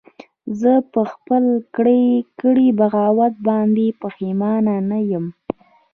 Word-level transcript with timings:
زه 0.59 0.73
په 0.93 1.01
خپل 1.11 1.43
کړي 2.43 2.65
بغاوت 2.79 3.33
باندې 3.47 3.85
پښیمانه 4.01 4.75
نه 4.89 4.99
یم 5.11 5.25